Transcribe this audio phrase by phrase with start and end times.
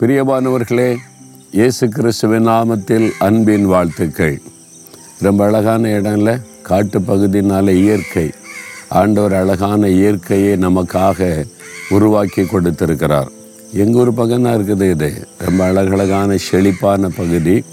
[0.00, 0.90] பிரியமானவர்களே
[1.58, 4.36] இயேசு கிறிஸ்துவின் நாமத்தில் அன்பின் வாழ்த்துக்கள்.
[5.26, 6.32] ரொம்ப அழகான இடம்ல
[6.68, 8.24] காட்டு பகுதினால இயற்கை.
[9.00, 11.28] ஆண்டவர் அழகான இயற்கையை நமக்காக
[11.96, 13.30] உருவாக்கி கொடுத்திருக்கிறார்.
[13.82, 15.10] எங்கள் ஊர் பகுதியாக இருக்குது இது.
[15.46, 17.64] ரொம்ப அழகழகான செழிப்பான பகுதி.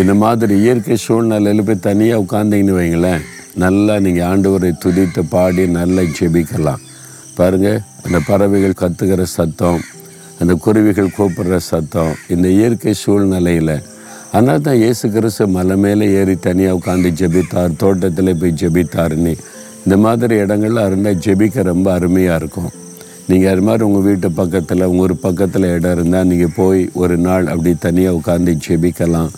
[0.00, 3.24] இந்த மாதிரி இயற்கை சூழ்நிலையில் போய் தனியாக உட்காந்திங்கன்னு வைங்களேன்
[3.64, 6.84] நல்லா நீங்கள் ஆண்டவரை துதித்து பாடி நல்லா ஜெபிக்கலாம்.
[7.40, 9.82] பாருங்கள் அந்த பறவைகள் கத்துக்கிற சத்தம்
[10.42, 13.74] அந்த குருவிகள் கூப்பிடுற சத்தம் இந்த இயற்கை சூழ்நிலையில்.
[14.34, 19.34] அதனால தான் இயேசு கிறிஸ்து மலை மேலே ஏறி தனியாக உட்காந்து ஜெபித்தார் தோட்டத்தில் போய் ஜெபித்தாருன்னு.
[19.84, 22.70] இந்த மாதிரி இடங்கள்லாம் இருந்தால் ஜெபிக்க ரொம்ப அருமையாக இருக்கும்.
[23.30, 27.46] நீங்கள் அது மாதிரி உங்கள் வீட்டு பக்கத்தில் உங்கள் ஒரு பக்கத்தில் இடம் இருந்தால் நீங்கள் போய் ஒரு நாள்
[27.52, 29.30] அப்படி தனியாக உட்காந்து ஜெபிக்கலாம்.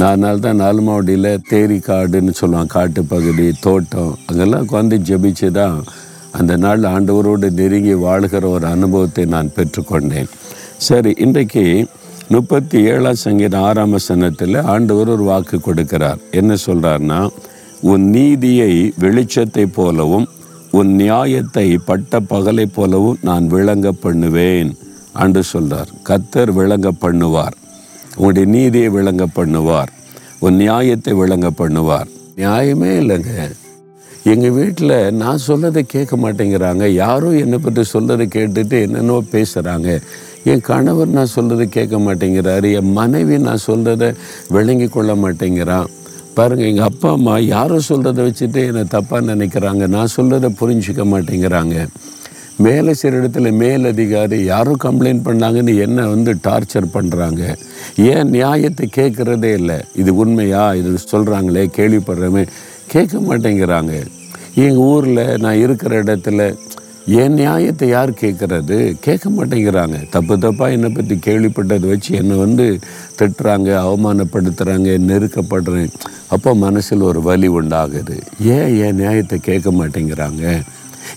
[0.00, 5.78] நான் நாள் தான் நாலுமாவடியில் தேரி காடுன்னு சொல்லுவான் காட்டு பகுதி தோட்டம் அங்கெல்லாம் உட்காந்து ஜெபிச்சு தான்
[6.38, 10.30] அந்த நாள் ஆண்டவரோடு நெருங்கி வாழ்கிற ஒரு அனுபவத்தை நான் பெற்றுக்கொண்டேன்.
[10.88, 11.64] சரி இன்றைக்கு
[12.34, 16.20] முப்பத்தி ஏழாம் சங்கீத ஆறாம் சனத்தில் ஆண்டவர் ஒரு வாக்கு கொடுக்கிறார்.
[16.40, 17.20] என்ன சொல்கிறார்னா
[17.92, 18.72] உன் நீதியை
[19.04, 20.26] வெளிச்சத்தை போலவும்
[20.78, 24.70] உன் நியாயத்தை பட்ட பகலை போலவும் நான் விளங்க பண்ணுவேன்
[25.22, 27.56] அன்று சொல்கிறார் கத்தர் விளங்க பண்ணுவார்.
[28.16, 29.90] உன்னுடைய நீதியை விளங்க பண்ணுவார்.
[30.46, 32.08] உன் நியாயத்தை விளங்க பண்ணுவார்.
[32.36, 33.32] நியாயமே இல்லைங்க.
[34.30, 36.84] எங்கள் வீட்டில் நான் சொல்லதை கேட்க மாட்டேங்கிறாங்க.
[37.04, 39.88] யாரும் என்னை பற்றி சொல்லதை கேட்டுட்டு என்னென்னோ பேசுகிறாங்க
[40.52, 42.68] என் கணவர் நான் சொல்கிறத கேட்க மாட்டேங்கிறாரு.
[42.78, 44.06] என் மனைவி நான் சொல்கிறத
[44.48, 45.90] விளங்கி கொள்ள மாட்டேங்கிறான்.
[46.34, 49.86] பாருங்கள் எங்கள் அப்பா அம்மா யாரும் சொல்கிறத வச்சுட்டு என்னை தப்பாக நினைக்கிறாங்க.
[49.96, 51.76] நான் சொல்கிறத புரிஞ்சிக்க மாட்டேங்கிறாங்க.
[52.64, 57.42] மேலே சில இடத்துல மேலதிகாரி யாரும் கம்ப்ளைண்ட் பண்ணாங்கன்னு என்ன வந்து டார்ச்சர் பண்ணுறாங்க
[58.12, 59.78] ஏன் நியாயத்தை கேட்குறதே இல்லை.
[59.94, 60.74] இது உண்மையா?
[60.74, 62.44] இது சொல்கிறாங்களே கேள்விப்படுறமே
[62.92, 63.92] கேட்க மாட்டேங்கிறாங்க
[64.56, 66.40] எங்கள் ஊரில் நான் இருக்கிற இடத்துல
[67.20, 68.76] என் நியாயத்தை யார் கேட்குறது?
[69.00, 72.66] கேட்க மாட்டேங்கிறாங்க தப்பு தப்பாக என்னை பற்றி கேள்விப்பட்டதை வச்சு என்னை வந்து
[73.18, 75.90] திட்டுறாங்க அவமானப்படுத்துகிறாங்க நெருக்கப்படுறேன்
[76.28, 78.16] அப்போ மனசில் ஒரு வலி உண்டாகுது.
[78.56, 80.44] ஏன் என் நியாயத்தை கேட்க மாட்டேங்கிறாங்க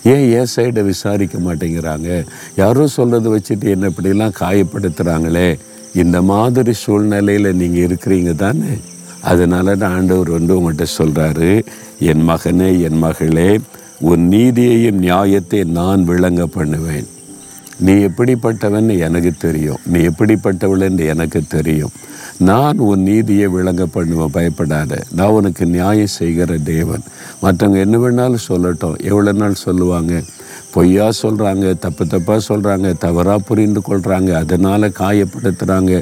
[0.04, 2.08] ஏன் என் சைடை விசாரிக்க மாட்டேங்கிறாங்க
[2.56, 5.48] யாரோ சொல்கிறத வச்சுட்டு என்ன இப்படிலாம் காயப்படுத்துகிறாங்களே
[5.94, 8.72] இந்த மாதிரி சூழ்நிலையில் நீங்கள் இருக்கிறீங்க தானே?
[9.22, 11.66] அதனால தான் ஆண்டவர் வந்து உங்கள்கிட்ட சொல்கிறாரு
[11.98, 13.60] என் மகனே என் மகளே
[14.00, 17.06] உன் நீதியையும் நியாயத்தை நான் விளங்க பண்ணுவேன்.
[17.78, 19.78] நீ எப்படிப்பட்டவன் எனக்கு தெரியும்.
[19.86, 21.90] நீ எப்படிப்பட்டவள் எனக்கு தெரியும்.
[22.38, 24.30] நான் உன் நீதியை விளங்க பண்ணுவேன்.
[24.30, 25.04] பயப்படாத.
[25.12, 27.02] நான் உனக்கு நியாயம் செய்கிற தேவன்.
[27.42, 29.02] மற்றவங்க என்ன வேணாலும் சொல்லட்டும்.
[29.02, 30.22] எவ்வளோ நாள் சொல்லுவாங்க?
[30.76, 35.92] பொய்யா சொல்கிறாங்க தப்பு தப்பாக சொல்கிறாங்க தவறாக புரிந்து கொள்கிறாங்க அதனால் காயப்படுத்துகிறாங்க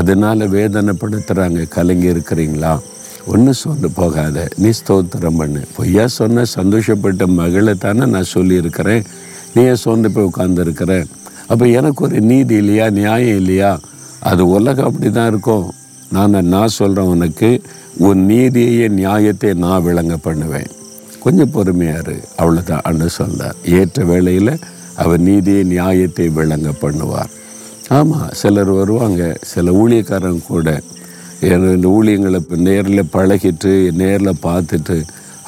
[0.00, 2.72] அதனால் வேதனைப்படுத்துகிறாங்க கலங்கி இருக்கிறீங்களா?
[3.32, 4.48] ஒன்றும் சொந்து போகாத.
[4.62, 5.62] நீ ஸ்தோத்திரம் பண்ணு.
[5.76, 9.02] பொய்யா சொன்ன சந்தோஷப்பட்ட மகளை தானே நான் சொல்லியிருக்கிறேன்.
[9.54, 10.92] நீ ஏன் சோர்ந்து போய் உட்காந்துருக்கிற
[11.52, 12.88] அப்போ எனக்கு ஒரு நீதி இல்லையா?
[13.00, 13.70] நியாயம் இல்லையா?
[14.30, 15.66] அது உலகம் அப்படி தான் இருக்கும்.
[16.16, 17.50] நான் நான் சொல்கிறேன் உனக்கு
[18.08, 20.68] உன் நீதியையே நியாயத்தை நான் விளங்க பண்ணுவேன்.
[21.24, 24.52] கொஞ்சம் பொறுமையாரு அவ்வளோதான் அன்று சொன்னார் ஏற்ற வேளையில்
[25.02, 27.30] அவர் நீதியை நியாயத்தை விளங்க பண்ணுவார்.
[27.98, 29.22] ஆமாம் சிலர் வருவாங்க.
[29.52, 30.68] சில ஊழியக்காரங்க கூட.
[31.46, 34.96] எனக்கு இந்த ஊழியங்களை இப்போ நேரில் பழகிட்டு நேரில் பார்த்துட்டு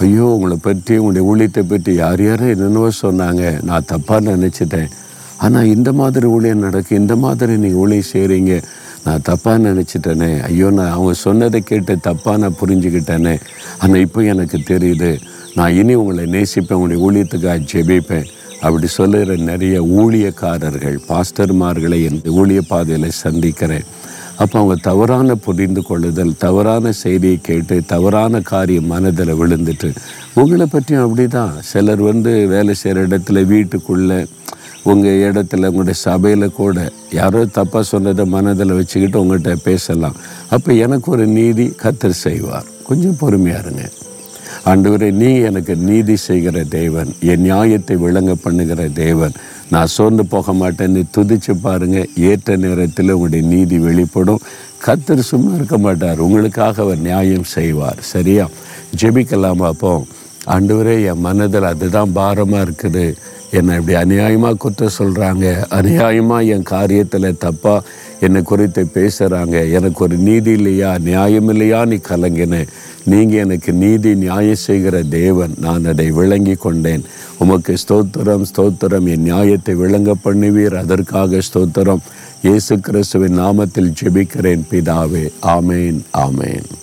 [0.03, 3.43] ஐயோ உங்களை பற்றி உங்களுடைய ஊழியத்தை பற்றி யார் யாரும் என்னென்னவோ சொன்னாங்க.
[3.69, 4.89] நான் தப்பாக நினச்சிட்டேன்.
[5.45, 8.55] ஆனால் இந்த மாதிரி ஊழியம் நடக்கும் இந்த மாதிரி நீங்கள் ஊழியம் செய்கிறீங்க
[9.05, 10.31] நான் தப்பாக நினச்சிட்டேனே.
[10.49, 13.35] ஐயோ நான் அவங்க சொன்னதை கேட்டு தப்பாக நான் புரிஞ்சுக்கிட்டேனே.
[13.83, 15.13] ஆனால் இப்போ எனக்கு தெரியுது.
[15.57, 18.29] நான் இனி உங்களை நேசிப்பேன் உங்களுடைய ஊழியத்துக்காக ஜெபிப்பேன்.
[18.61, 23.87] அப்படி சொல்லுகிற நிறைய ஊழியக்காரர்கள் பாஸ்டர்மார்களை என் ஊழிய பாதையில் சந்திக்கிறேன்.
[24.43, 29.89] அப்போ அவங்க தவறான புரிந்து கொள்ளுதல் தவறான செய்தியை கேட்டு தவறான காரியம் மனதில் விழுந்துட்டு
[30.35, 34.21] உங்களை பற்றியும் அப்படி தான் சிலர் வந்து வேலை செய்கிற இடத்துல வீட்டுக்குள்ளே
[34.83, 40.17] உங்கள் இடத்துல உங்களுடைய சபையில் கூட யாரோ தப்பாக சொன்னதை மனதில் வச்சுக்கிட்டு உங்கள்கிட்ட பேசலாம்.
[40.49, 42.71] அப்போ எனக்கு ஒரு நீதி கத்தர் செய்வார்.
[42.89, 43.85] கொஞ்சம் பொறுமையாக இருங்க.
[44.67, 49.33] ஆண்டவரே நீ எனக்கு நீதி செய்கிற தேவன் என் நியாயத்தை விளங்க பண்ணுகிற தேவன்.
[49.71, 54.41] நான் சோர்ந்து போக மாட்டேன்னு துதிச்சு பாருங்கள் ஏற்ற நேரத்தில் உங்களுடைய நீதி வெளிப்படும்.
[54.87, 57.97] கத்தர் சும்மா இருக்க மாட்டார் உங்களுக்காக அவர் நியாயம் செய்வார்.
[58.01, 58.49] சரியா?
[59.01, 60.05] ஜெபிக்கலாமா அப்போ?
[60.47, 63.15] ஆண்டவரே என் மனதில் அதுதான் பாரமாக இருக்குது.
[63.51, 67.85] என்னை இப்படி அநியாயமாக குற்றம் சொல்கிறாங்க அநியாயமாக என் காரியத்தில் தப்பாக
[68.21, 70.99] என்னை குறித்து பேசுகிறாங்க எனக்கு ஒரு நீதி இல்லையா?
[70.99, 71.85] நியாயம் இல்லையா?
[71.85, 72.69] நீ கலங்கினேன்
[73.05, 75.55] நீங்கள் எனக்கு நீதி நியாயம் செய்கிற தேவன்.
[75.59, 77.05] நான் அதை விளங்கி கொண்டேன்.
[77.39, 79.07] உமக்கு ஸ்தோத்திரம் ஸ்தோத்திரம்.
[79.07, 80.75] என் நியாயத்தை விளங்க பண்ணுவீர்.
[80.75, 82.01] அதற்காக ஸ்தோத்திரம்.
[82.43, 85.33] இயேசு கிறிஸ்துவின் நாமத்தில் ஜெபிக்கிறேன் பிதாவே.
[85.43, 86.82] ஆமேன் ஆமேன்.